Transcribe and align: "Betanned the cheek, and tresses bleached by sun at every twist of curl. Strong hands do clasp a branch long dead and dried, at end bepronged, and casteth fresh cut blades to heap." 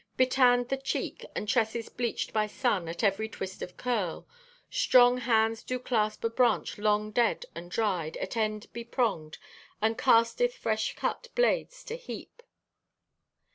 "Betanned 0.17 0.69
the 0.69 0.77
cheek, 0.77 1.27
and 1.35 1.47
tresses 1.47 1.87
bleached 1.87 2.33
by 2.33 2.47
sun 2.47 2.89
at 2.89 3.03
every 3.03 3.29
twist 3.29 3.61
of 3.61 3.77
curl. 3.77 4.27
Strong 4.67 5.19
hands 5.19 5.61
do 5.61 5.77
clasp 5.77 6.23
a 6.23 6.29
branch 6.31 6.79
long 6.79 7.11
dead 7.11 7.45
and 7.53 7.69
dried, 7.69 8.17
at 8.17 8.35
end 8.35 8.65
bepronged, 8.73 9.37
and 9.79 9.99
casteth 9.99 10.55
fresh 10.55 10.95
cut 10.95 11.27
blades 11.35 11.83
to 11.83 11.95
heap." 11.97 12.41